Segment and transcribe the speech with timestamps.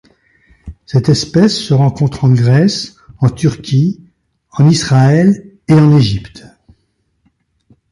[0.87, 4.01] Cette espèce se rencontre en Grèce, en Turquie,
[4.51, 6.43] en Israël et en Égypte.